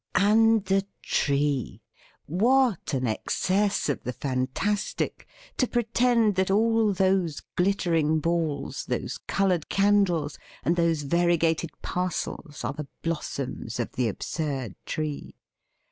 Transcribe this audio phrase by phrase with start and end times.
[0.15, 1.81] 9|c 3|c * 4: And the Tree!
[2.25, 5.27] What an excess of the fantastic
[5.57, 12.73] to pretend that all those glittering balls, those coloured candles and those variegated parcels are
[12.73, 15.35] the blossoms of the absurd tree